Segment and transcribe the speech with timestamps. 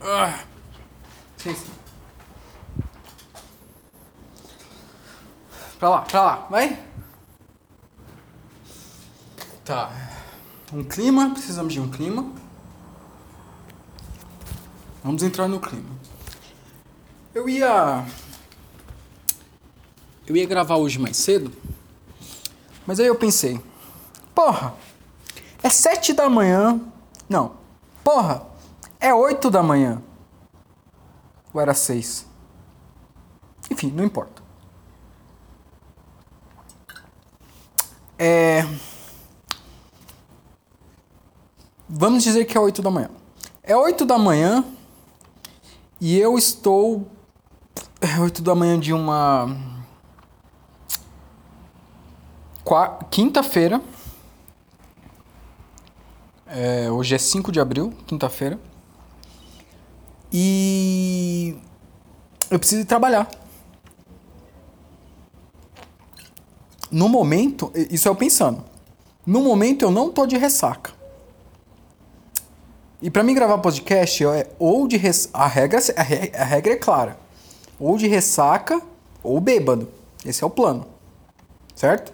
[0.00, 0.44] Ah.
[1.36, 1.72] Sim, sim.
[5.78, 6.82] Pra lá, pra lá, vai.
[9.64, 9.92] Tá.
[10.72, 12.32] Um clima, precisamos de um clima.
[15.04, 15.88] Vamos entrar no clima.
[17.34, 18.04] Eu ia.
[20.26, 21.52] Eu ia gravar hoje mais cedo.
[22.86, 23.60] Mas aí eu pensei.
[24.34, 24.74] Porra!
[25.62, 26.80] É sete da manhã.
[27.28, 27.56] Não.
[28.02, 28.46] Porra!
[29.00, 30.02] É oito da manhã.
[31.52, 32.26] Ou era seis?
[33.70, 34.42] Enfim, não importa.
[38.18, 38.66] É.
[41.88, 43.10] Vamos dizer que é 8 da manhã.
[43.62, 44.64] É 8 da manhã
[46.00, 47.06] e eu estou.
[48.00, 49.56] É 8 da manhã de uma.
[53.10, 53.80] Quinta-feira.
[56.46, 58.58] É, hoje é 5 de abril, quinta-feira.
[60.32, 61.56] E.
[62.50, 63.28] Eu preciso ir trabalhar.
[66.90, 68.64] No momento, isso eu pensando.
[69.26, 70.92] No momento eu não tô de ressaca.
[73.00, 75.28] E para mim gravar podcast é ou de res...
[75.32, 76.32] a regra a, re...
[76.34, 77.18] a regra é clara.
[77.78, 78.80] Ou de ressaca
[79.22, 79.88] ou bêbado.
[80.24, 80.86] Esse é o plano.
[81.74, 82.12] Certo?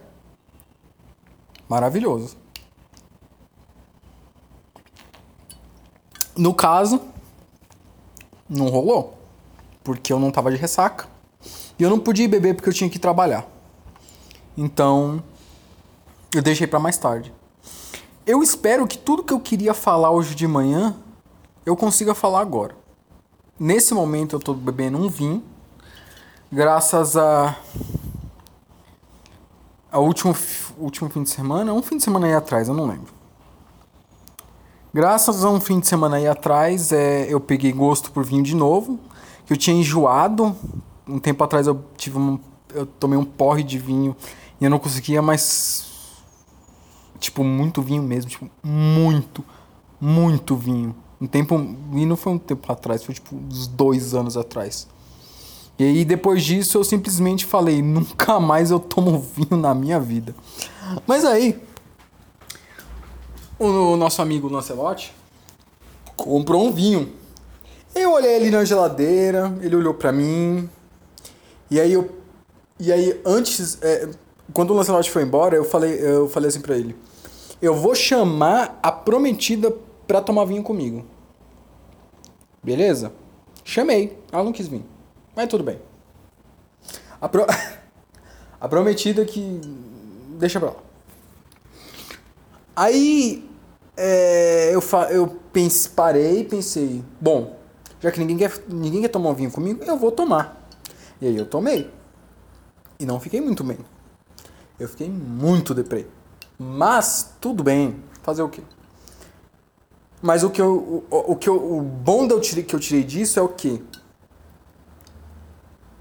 [1.69, 2.37] Maravilhoso.
[6.37, 7.01] No caso,
[8.49, 9.19] não rolou.
[9.83, 11.09] Porque eu não tava de ressaca.
[11.79, 13.47] E eu não podia beber porque eu tinha que trabalhar.
[14.57, 15.23] Então,
[16.35, 17.33] eu deixei para mais tarde.
[18.27, 20.97] Eu espero que tudo que eu queria falar hoje de manhã
[21.67, 22.77] eu consiga falar agora.
[23.59, 25.43] Nesse momento eu tô bebendo um vinho,
[26.51, 27.57] graças a
[29.91, 30.37] a último
[30.77, 33.14] último fim de semana, um fim de semana aí atrás, eu não lembro.
[34.95, 38.55] Graças a um fim de semana aí atrás, é, eu peguei gosto por vinho de
[38.55, 38.97] novo,
[39.45, 40.55] que eu tinha enjoado.
[41.09, 42.39] Um tempo atrás eu tive um,
[42.73, 44.15] eu tomei um porre de vinho
[44.61, 45.85] e eu não conseguia mais.
[47.19, 48.31] Tipo, muito vinho mesmo.
[48.31, 49.45] Tipo, muito,
[50.01, 50.95] muito vinho.
[51.21, 51.57] Um tempo.
[51.93, 54.87] E não foi um tempo atrás, foi tipo uns dois anos atrás.
[55.77, 60.37] E aí depois disso eu simplesmente falei, nunca mais eu tomo vinho na minha vida.
[61.05, 61.61] Mas aí.
[63.59, 65.15] O nosso amigo Lancelotti
[66.17, 67.13] comprou um vinho.
[67.95, 70.69] Eu olhei ali na geladeira, ele olhou pra mim.
[71.71, 72.11] E aí eu.
[72.79, 73.79] E aí, antes.
[73.83, 74.09] É,
[74.53, 76.97] quando o Lancelot foi embora, eu falei, eu falei assim pra ele:
[77.63, 79.75] Eu vou chamar a prometida
[80.07, 81.05] pra tomar vinho comigo.
[82.63, 83.13] Beleza?
[83.63, 84.19] Chamei.
[84.33, 84.83] Ela não quis vir.
[85.37, 85.79] Mas tudo bem.
[87.21, 87.47] A, pro...
[88.61, 89.61] a prometida que.
[90.39, 90.77] Deixa pra lá.
[92.75, 93.49] Aí.
[93.97, 95.89] É, eu, eu pense...
[95.89, 97.57] parei e pensei: Bom,
[98.01, 100.69] já que ninguém quer, ninguém quer tomar um vinho comigo, eu vou tomar.
[101.21, 101.91] E aí eu tomei.
[102.99, 103.79] E não fiquei muito bem.
[104.79, 106.07] Eu fiquei muito deprê.
[106.59, 107.97] Mas, tudo bem.
[108.23, 108.63] Fazer o quê?
[110.21, 113.05] Mas o que eu, o, o que eu, o bom eu tirei, que eu tirei
[113.05, 113.83] disso é o quê?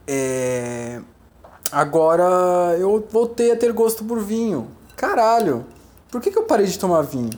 [0.08, 1.02] É...
[1.72, 4.70] Agora eu voltei a ter gosto por vinho.
[4.96, 5.66] Caralho.
[6.14, 7.32] Por que, que eu parei de tomar vinho?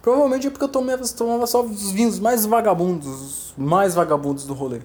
[0.00, 4.80] Provavelmente é porque eu tomava, tomava só os vinhos mais vagabundos, mais vagabundos do rolê.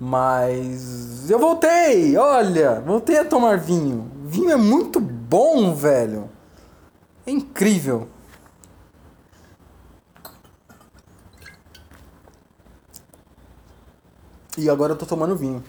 [0.00, 4.10] Mas eu voltei, olha, voltei a tomar vinho.
[4.24, 6.28] Vinho é muito bom, velho.
[7.24, 8.08] É incrível.
[14.56, 15.62] E agora eu tô tomando vinho.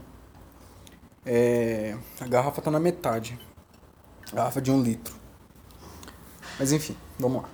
[1.23, 3.39] É, a garrafa tá na metade.
[4.33, 5.28] Garrafa de um litro.
[6.59, 7.49] Mas enfim, vamos lá.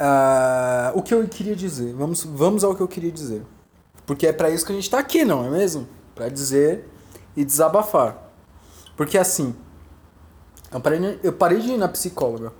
[0.00, 1.92] Uh, o que eu queria dizer?
[1.94, 3.42] Vamos, vamos ao que eu queria dizer.
[4.06, 5.88] Porque é para isso que a gente tá aqui, não é mesmo?
[6.14, 6.88] Para dizer
[7.34, 8.30] e desabafar.
[8.96, 9.54] Porque assim,
[10.70, 12.52] eu parei, eu parei de ir na psicóloga.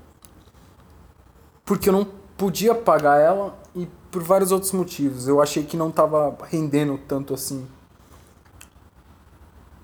[1.65, 5.29] Porque eu não podia pagar ela e por vários outros motivos.
[5.29, 7.69] Eu achei que não tava rendendo tanto assim.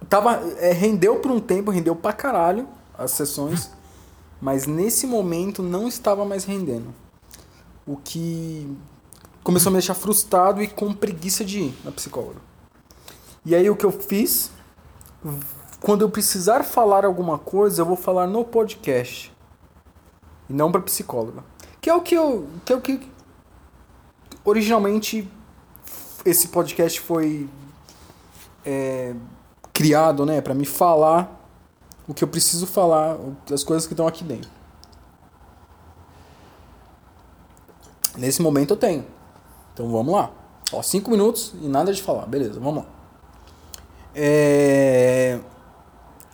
[0.09, 3.70] Tava, é, rendeu por um tempo, rendeu pra caralho as sessões,
[4.44, 6.94] mas nesse momento não estava mais rendendo.
[7.87, 8.70] O que
[9.43, 12.37] começou a me deixar frustrado e com preguiça de ir na psicóloga.
[13.43, 14.50] E aí o que eu fiz?
[15.81, 19.32] Quando eu precisar falar alguma coisa, eu vou falar no podcast.
[20.50, 21.43] E não para psicóloga.
[21.81, 22.46] Que é o que eu.
[22.67, 23.00] Que é o que.
[24.44, 25.26] Originalmente
[26.23, 27.49] esse podcast foi
[28.62, 29.14] é,
[29.73, 30.43] criado, né?
[30.43, 31.44] para me falar
[32.06, 33.17] o que eu preciso falar,
[33.53, 34.51] as coisas que estão aqui dentro.
[38.17, 39.05] Nesse momento eu tenho.
[39.73, 40.31] Então vamos lá.
[40.73, 42.27] Ó, cinco minutos e nada de falar.
[42.27, 42.91] Beleza, vamos lá.
[44.15, 45.41] É...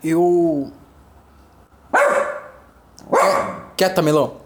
[0.05, 0.71] Eu.
[3.77, 4.37] Quieta, melão.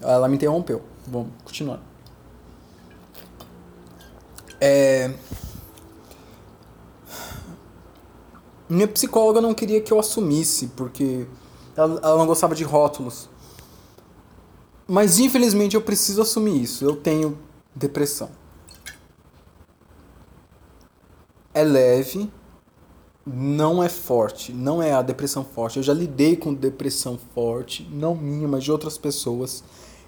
[0.00, 0.82] Ela me interrompeu.
[1.06, 1.80] Vamos continuar.
[4.60, 5.14] É...
[8.70, 11.26] Minha psicóloga não queria que eu assumisse, porque
[11.76, 13.28] ela, ela não gostava de rótulos.
[14.86, 16.84] Mas infelizmente eu preciso assumir isso.
[16.84, 17.36] Eu tenho
[17.74, 18.30] depressão.
[21.52, 22.30] É leve,
[23.26, 25.78] não é forte, não é a depressão forte.
[25.78, 29.64] Eu já lidei com depressão forte, não minha, mas de outras pessoas.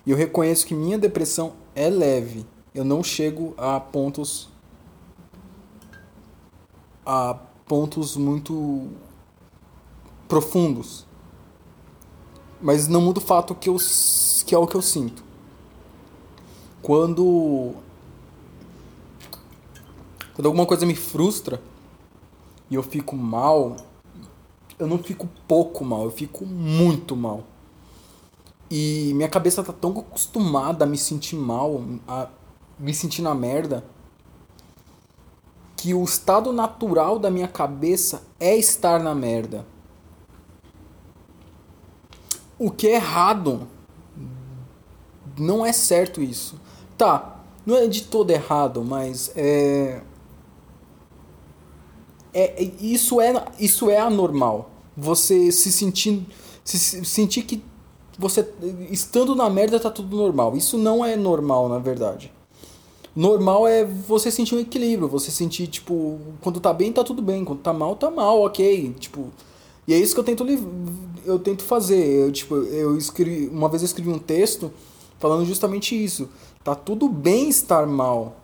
[0.06, 2.46] E eu reconheço que minha depressão é leve.
[2.72, 4.48] Eu não chego a pontos
[7.04, 7.36] a
[7.66, 8.88] pontos muito
[10.28, 11.06] profundos.
[12.60, 13.76] Mas não muda o fato que, eu,
[14.46, 15.22] que é o que eu sinto.
[16.80, 17.74] Quando.
[20.34, 21.60] Quando alguma coisa me frustra
[22.70, 23.76] e eu fico mal,
[24.78, 27.44] eu não fico pouco mal, eu fico muito mal.
[28.70, 32.28] E minha cabeça tá tão acostumada a me sentir mal, a
[32.78, 33.84] me sentir na merda,
[35.82, 39.66] que o estado natural da minha cabeça é estar na merda.
[42.56, 43.66] O que é errado.
[45.36, 46.54] Não é certo isso.
[46.96, 50.02] Tá, não é de todo errado, mas é.
[52.32, 54.70] É, isso é isso é anormal.
[54.96, 56.24] Você se sentir
[56.62, 57.60] se sentir que
[58.16, 58.48] você
[58.88, 60.56] estando na merda tá tudo normal.
[60.56, 62.32] Isso não é normal, na verdade.
[63.14, 67.44] Normal é você sentir um equilíbrio, você sentir, tipo, quando tá bem, tá tudo bem,
[67.44, 68.94] quando tá mal, tá mal, ok.
[68.98, 69.30] Tipo,
[69.86, 70.46] e é isso que eu tento,
[71.24, 72.02] eu tento fazer.
[72.02, 74.72] Eu, tipo, eu escrevi, uma vez eu escrevi um texto
[75.18, 76.30] falando justamente isso.
[76.64, 78.36] Tá tudo bem estar mal.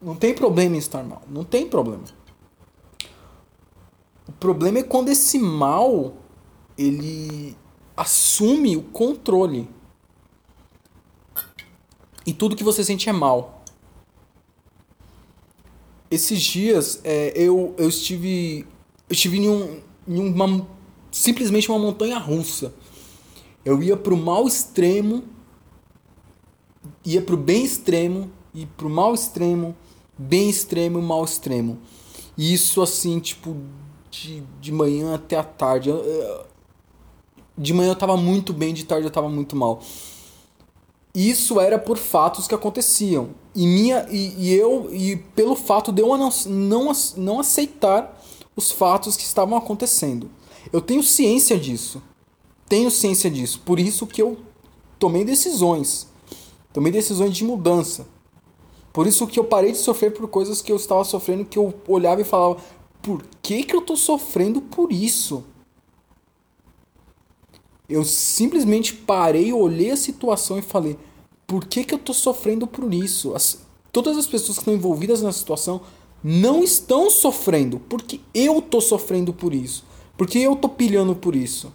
[0.00, 1.22] Não tem problema em estar mal.
[1.28, 2.04] Não tem problema.
[4.26, 6.14] O problema é quando esse mal
[6.78, 7.54] ele
[7.94, 9.68] assume o controle.
[12.24, 13.57] E tudo que você sente é mal
[16.10, 18.66] esses dias é, eu, eu estive.
[19.08, 20.66] Eu estive em, um, em uma.
[21.10, 22.74] simplesmente uma montanha russa.
[23.64, 25.24] Eu ia pro mal extremo,
[27.04, 29.76] ia pro bem extremo, e pro mal extremo,
[30.16, 31.78] bem extremo mal extremo.
[32.36, 33.56] E isso assim, tipo,
[34.10, 35.90] de, de manhã até a tarde.
[37.56, 39.82] De manhã eu tava muito bem, de tarde eu tava muito mal.
[41.14, 43.30] Isso era por fatos que aconteciam.
[43.54, 48.22] E, minha, e, e eu, e pelo fato de eu não, não, não aceitar
[48.54, 50.30] os fatos que estavam acontecendo.
[50.72, 52.02] Eu tenho ciência disso.
[52.68, 53.60] Tenho ciência disso.
[53.64, 54.36] Por isso que eu
[54.98, 56.06] tomei decisões.
[56.72, 58.06] Tomei decisões de mudança.
[58.92, 61.72] Por isso que eu parei de sofrer por coisas que eu estava sofrendo, que eu
[61.86, 62.58] olhava e falava:
[63.00, 65.44] por que, que eu estou sofrendo por isso?
[67.88, 70.98] Eu simplesmente parei, olhei a situação e falei:
[71.46, 73.34] por que, que eu estou sofrendo por isso?
[73.34, 75.80] As, todas as pessoas que estão envolvidas na situação
[76.22, 79.84] não estão sofrendo, porque eu estou sofrendo por isso.
[80.16, 81.72] Porque eu estou pilhando por isso.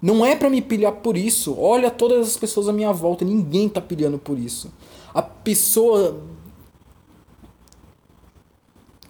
[0.00, 1.58] Não é para me pilhar por isso.
[1.58, 4.70] Olha todas as pessoas à minha volta, ninguém está pilhando por isso.
[5.12, 6.22] A pessoa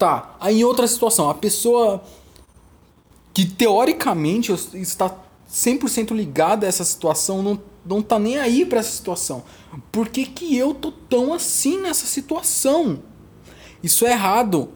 [0.00, 2.02] Tá, aí em outra situação, a pessoa
[3.34, 5.14] que teoricamente está
[5.50, 9.42] 100% ligada a essa situação não não tá nem aí para essa situação.
[9.90, 13.02] Por que, que eu tô tão assim nessa situação?
[13.82, 14.68] Isso é errado.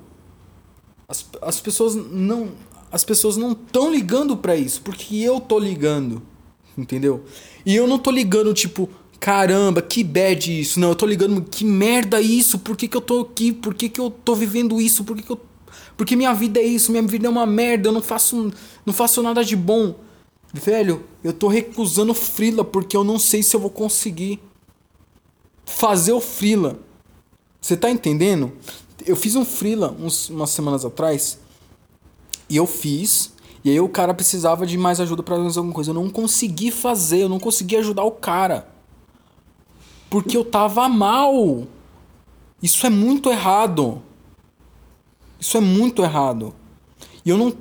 [1.06, 2.52] As, as pessoas não
[2.90, 6.22] as pessoas não estão ligando para isso, porque eu tô ligando.
[6.78, 7.24] Entendeu?
[7.66, 8.88] E eu não tô ligando tipo,
[9.18, 10.78] caramba, que bad isso.
[10.78, 12.58] Não, eu tô ligando, que merda isso?
[12.58, 13.52] Por que, que eu tô aqui?
[13.52, 15.04] Por que, que eu tô vivendo isso?
[15.04, 15.40] Por que, que eu
[15.96, 18.52] porque minha vida é isso, minha vida é uma merda, eu não faço
[18.84, 19.94] não faço nada de bom.
[20.56, 24.40] Velho, eu tô recusando frila porque eu não sei se eu vou conseguir
[25.66, 26.78] fazer o frila.
[27.60, 28.52] Você tá entendendo?
[29.04, 31.40] Eu fiz um frila uns, umas semanas atrás
[32.48, 33.32] e eu fiz.
[33.64, 35.90] E aí o cara precisava de mais ajuda para fazer alguma coisa.
[35.90, 38.68] Eu não consegui fazer, eu não consegui ajudar o cara.
[40.08, 41.66] Porque eu tava mal.
[42.62, 44.00] Isso é muito errado.
[45.40, 46.54] Isso é muito errado.
[47.24, 47.52] E eu não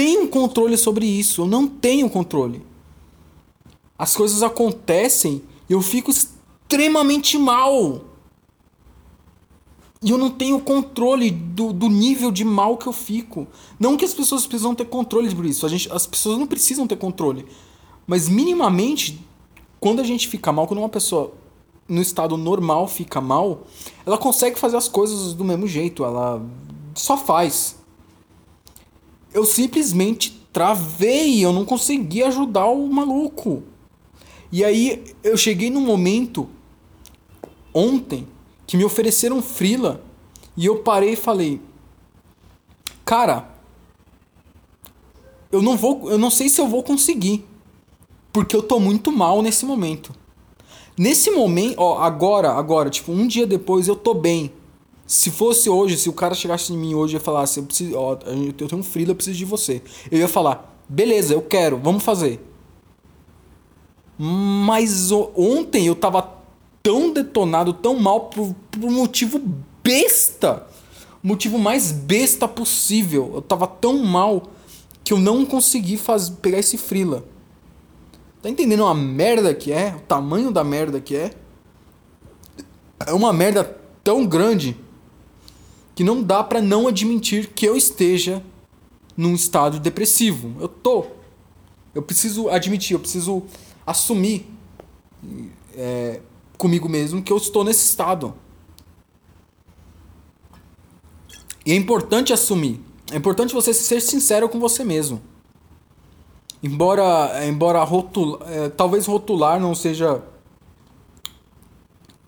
[0.00, 1.42] tenho controle sobre isso.
[1.42, 2.62] Eu não tenho controle.
[3.98, 8.00] As coisas acontecem e eu fico extremamente mal.
[10.02, 13.46] E eu não tenho controle do, do nível de mal que eu fico.
[13.78, 15.66] Não que as pessoas precisam ter controle por isso.
[15.66, 17.44] A gente, as pessoas não precisam ter controle.
[18.06, 19.20] Mas minimamente,
[19.78, 21.34] quando a gente fica mal, quando uma pessoa
[21.86, 23.66] no estado normal fica mal,
[24.06, 26.42] ela consegue fazer as coisas do mesmo jeito, ela
[26.94, 27.79] só faz.
[29.32, 33.62] Eu simplesmente travei, eu não consegui ajudar o maluco.
[34.52, 36.48] E aí eu cheguei num momento
[37.72, 38.26] ontem
[38.66, 40.02] que me ofereceram frila
[40.56, 41.60] e eu parei e falei:
[43.04, 43.48] "Cara,
[45.52, 47.44] eu não vou, eu não sei se eu vou conseguir,
[48.32, 50.12] porque eu tô muito mal nesse momento.
[50.96, 54.52] Nesse momento, ó, agora, agora, tipo, um dia depois eu tô bem.
[55.10, 58.12] Se fosse hoje, se o cara chegasse em mim hoje e falasse, eu preciso, ó,
[58.12, 59.82] eu tenho um frila, eu preciso de você.
[60.08, 62.40] Eu ia falar: "Beleza, eu quero, vamos fazer".
[64.16, 66.32] Mas ontem eu tava
[66.80, 69.42] tão detonado, tão mal por, por um motivo
[69.82, 70.68] besta.
[71.20, 73.32] Motivo mais besta possível.
[73.34, 74.44] Eu tava tão mal
[75.02, 77.24] que eu não consegui faz, pegar esse frila.
[78.40, 79.92] Tá entendendo a merda que é?
[79.96, 81.32] O tamanho da merda que é?
[83.04, 84.76] É uma merda tão grande
[86.00, 88.42] que não dá para não admitir que eu esteja
[89.14, 90.56] num estado depressivo.
[90.58, 91.04] Eu tô.
[91.94, 93.42] Eu preciso admitir, eu preciso
[93.86, 94.46] assumir
[95.76, 96.22] é,
[96.56, 98.32] comigo mesmo que eu estou nesse estado.
[101.66, 102.80] E é importante assumir.
[103.12, 105.20] É importante você ser sincero com você mesmo.
[106.62, 110.22] Embora, embora rotular, é, talvez rotular não seja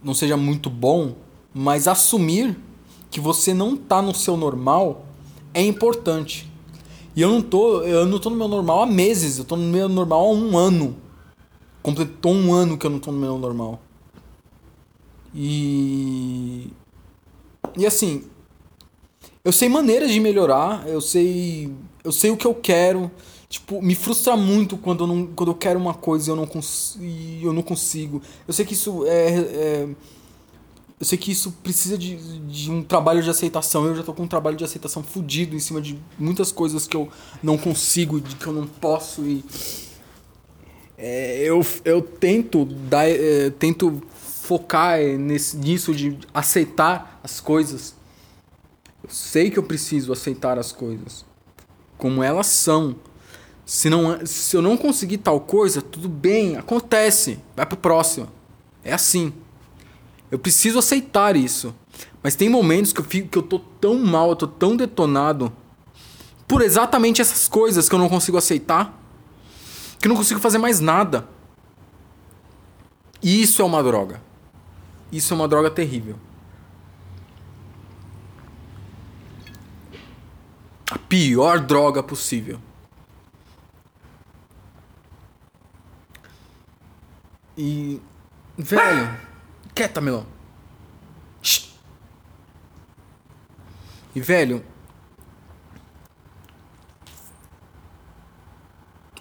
[0.05, 1.17] não seja muito bom,
[1.55, 2.55] mas assumir
[3.13, 5.05] que você não está no seu normal
[5.53, 6.51] é importante.
[7.15, 9.71] E eu não tô, eu não tô no meu normal há meses, eu tô no
[9.71, 10.97] meu normal há um ano.
[11.83, 13.81] Completou um ano que eu não tô no meu normal.
[15.35, 16.71] E.
[17.77, 18.25] E assim.
[19.45, 21.71] Eu sei maneiras de melhorar, eu sei.
[22.03, 23.11] Eu sei o que eu quero.
[23.47, 26.47] Tipo, me frustra muito quando eu, não, quando eu quero uma coisa e eu não,
[26.47, 26.99] cons
[27.43, 28.23] eu não consigo.
[28.49, 29.89] Eu sei que isso é, é.
[31.03, 33.87] Eu sei que isso precisa de, de um trabalho de aceitação.
[33.87, 36.97] Eu já tô com um trabalho de aceitação fudido em cima de muitas coisas que
[36.97, 37.09] eu
[37.43, 39.45] não consigo, de que eu não posso e
[40.97, 47.97] é, eu, eu tento dar, é, tento focar nesse, nisso de aceitar as coisas.
[49.03, 51.25] Eu sei que eu preciso aceitar as coisas
[51.99, 52.95] como elas são.
[53.67, 58.29] Se, não, se eu não conseguir tal coisa, tudo bem, acontece, vai pro próximo.
[58.85, 59.33] É assim.
[60.33, 61.73] Eu preciso aceitar isso.
[62.21, 65.53] Mas tem momentos que eu, fico, que eu tô tão mal, eu tô tão detonado
[66.49, 68.99] por exatamente essas coisas que eu não consigo aceitar
[70.03, 71.29] que eu não consigo fazer mais nada.
[73.23, 74.21] E isso é uma droga.
[75.13, 76.19] Isso é uma droga terrível.
[80.91, 82.59] A pior droga possível.
[87.57, 88.01] E.
[88.59, 89.32] Velho.
[89.75, 90.27] Quieta, melão.
[94.15, 94.63] E, velho.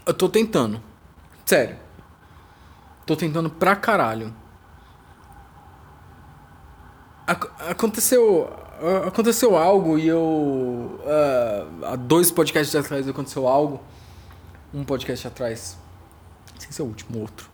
[0.05, 0.81] Eu tô tentando.
[1.45, 1.77] Sério.
[3.05, 4.33] Tô tentando pra caralho.
[7.25, 8.49] Ac aconteceu.
[9.07, 10.19] Aconteceu algo e eu.
[10.21, 13.81] Uh, há dois podcasts atrás aconteceu algo.
[14.73, 15.77] Um podcast atrás.
[16.59, 17.49] Sem ser o último, outro.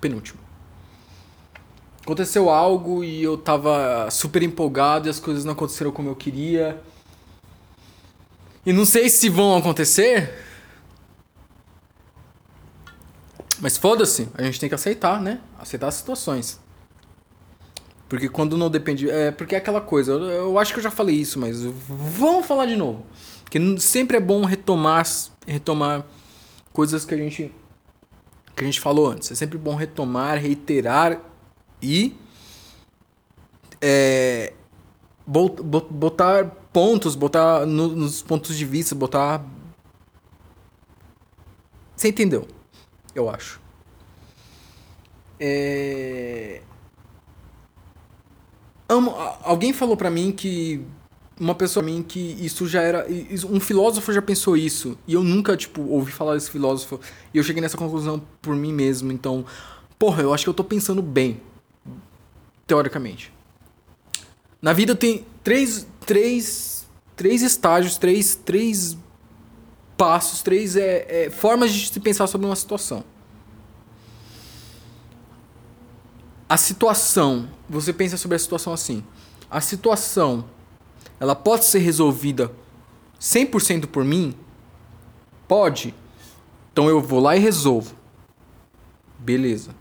[0.00, 0.43] Penúltimo.
[2.04, 6.78] Aconteceu algo e eu tava super empolgado e as coisas não aconteceram como eu queria.
[8.66, 10.34] E não sei se vão acontecer.
[13.58, 15.40] Mas foda-se, a gente tem que aceitar, né?
[15.58, 16.60] Aceitar as situações.
[18.06, 19.08] Porque quando não depende.
[19.08, 20.12] É porque é aquela coisa.
[20.12, 23.06] Eu, eu acho que eu já falei isso, mas vamos falar de novo.
[23.44, 25.06] Porque sempre é bom retomar,
[25.46, 26.04] retomar
[26.70, 27.50] coisas que a gente
[28.54, 29.32] que a gente falou antes.
[29.32, 31.18] É sempre bom retomar, reiterar
[31.84, 32.16] e
[33.80, 34.52] é,
[35.26, 39.44] botar pontos, botar no, nos pontos de vista, botar.
[41.94, 42.48] Você entendeu?
[43.14, 43.60] eu acho.
[45.38, 46.60] É...
[49.42, 50.84] Alguém falou para mim que
[51.38, 53.06] uma pessoa pra mim que isso já era
[53.50, 57.00] um filósofo já pensou isso e eu nunca tipo ouvi falar desse filósofo
[57.32, 59.44] e eu cheguei nessa conclusão por mim mesmo então
[59.98, 61.40] porra eu acho que eu tô pensando bem
[62.66, 63.32] teoricamente
[64.60, 68.96] na vida tem três três três estágios três três
[69.96, 73.04] passos, três é, é, formas de se pensar sobre uma situação.
[76.48, 79.02] A situação, você pensa sobre a situação assim.
[79.50, 80.44] A situação,
[81.18, 82.52] ela pode ser resolvida
[83.20, 84.34] 100% por mim?
[85.48, 85.94] Pode.
[86.72, 87.96] Então eu vou lá e resolvo.
[89.18, 89.74] Beleza.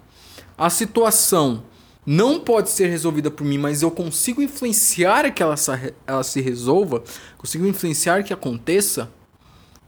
[0.57, 1.63] A situação
[2.05, 5.55] não pode ser resolvida por mim, mas eu consigo influenciar que ela,
[6.05, 7.03] ela se resolva,
[7.37, 9.09] consigo influenciar que aconteça,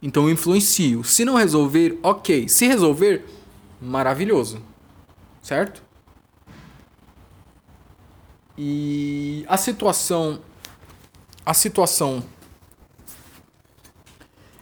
[0.02, 1.04] então eu influencio.
[1.04, 2.48] Se não resolver, ok.
[2.48, 3.26] Se resolver,
[3.82, 4.62] maravilhoso.
[5.42, 5.84] Certo?
[8.58, 10.42] E a situação.
[11.46, 12.24] A situação.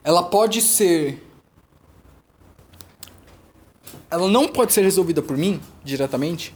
[0.04, 1.22] Ela pode ser.
[4.10, 6.56] Ela não pode ser resolvida por mim diretamente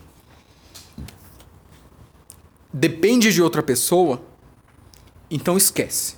[2.77, 4.21] depende de outra pessoa,
[5.29, 6.15] então esquece.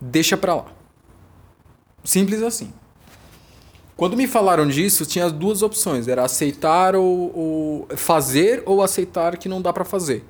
[0.00, 0.66] Deixa pra lá.
[2.04, 2.72] Simples assim.
[3.96, 9.48] Quando me falaram disso, tinha duas opções: era aceitar ou, ou fazer ou aceitar que
[9.48, 10.24] não dá para fazer.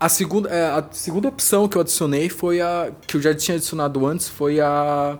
[0.00, 3.56] A segunda, é, a segunda opção que eu adicionei foi a que eu já tinha
[3.56, 5.18] adicionado antes foi a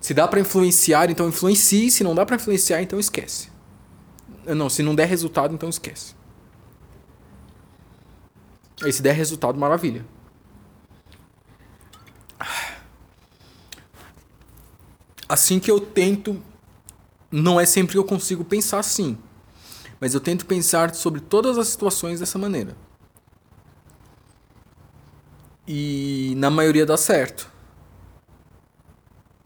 [0.00, 3.48] se dá para influenciar, então influencie, se não dá para influenciar, então esquece.
[4.44, 6.14] Não, se não der resultado, então esquece.
[8.82, 10.04] Aí se der resultado, maravilha.
[15.28, 16.42] Assim que eu tento,
[17.30, 19.16] não é sempre que eu consigo pensar assim,
[20.00, 22.76] mas eu tento pensar sobre todas as situações dessa maneira.
[25.66, 27.50] E na maioria dá certo.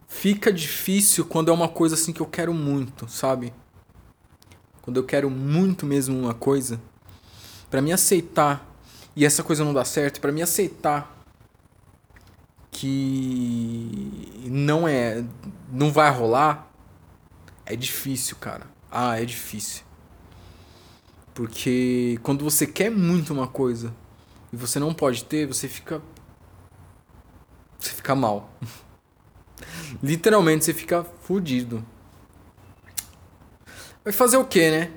[0.08, 3.52] Fica difícil quando é uma coisa assim que eu quero muito, sabe?
[4.80, 6.80] Quando eu quero muito mesmo uma coisa,
[7.70, 8.66] para me aceitar
[9.16, 11.16] e essa coisa não dá certo, para mim aceitar
[12.70, 15.24] que não é,
[15.72, 16.70] não vai rolar,
[17.64, 18.66] é difícil, cara.
[18.90, 19.82] Ah, é difícil.
[21.32, 23.94] Porque quando você quer muito uma coisa
[24.52, 26.02] e você não pode ter, você fica
[27.78, 28.50] você fica mal.
[30.02, 31.84] Literalmente você fica fudido.
[34.04, 34.92] Vai fazer o que, né?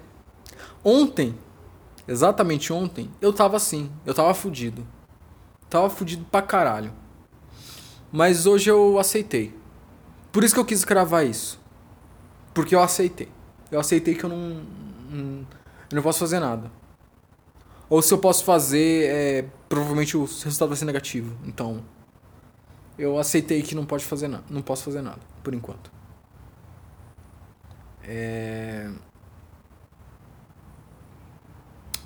[0.84, 1.38] Ontem
[2.10, 4.84] Exatamente ontem, eu tava assim, eu tava fudido.
[5.70, 6.92] Tava fudido pra caralho.
[8.12, 9.56] Mas hoje eu aceitei.
[10.32, 11.60] Por isso que eu quis gravar isso.
[12.52, 13.30] Porque eu aceitei.
[13.72, 14.64] Eu aceitei que eu não.
[15.08, 15.48] não
[15.92, 16.72] eu não posso fazer nada.
[17.88, 21.38] Ou se eu posso fazer, é, provavelmente o resultado vai ser negativo.
[21.46, 21.84] Então.
[22.98, 24.44] Eu aceitei que não pode fazer nada.
[24.50, 25.92] Não posso fazer nada, por enquanto.
[28.04, 28.90] É.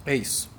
[0.06, 0.53] É isso.